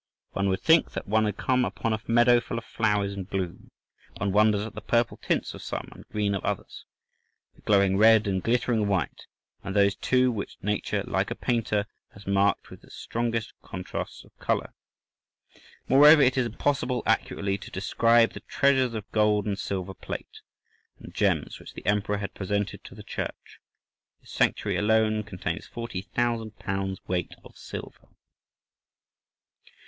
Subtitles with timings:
[0.31, 4.31] One would think that one had come upon a meadow full of flowers in bloom—one
[4.31, 6.85] wonders at the purple tints of some, the green of others,
[7.53, 9.27] the glowing red and glittering white,
[9.63, 14.35] and those, too, which nature, like a painter, has marked with the strongest contrasts of
[14.39, 14.73] colour.
[15.87, 20.41] Moreover, it is impossible accurately to describe the treasures of gold and silver plate
[20.97, 23.59] and gems which the Emperor has presented to the church:
[24.21, 28.07] the Sanctuary alone contains forty thousand pounds weight of silver."